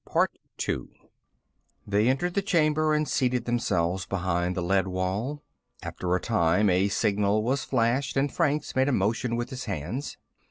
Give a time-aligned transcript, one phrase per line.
[1.85, 5.43] They entered the chamber and seated themselves behind the lead wall.
[5.83, 10.17] After a time, a signal was flashed, and Franks made a motion with his hands.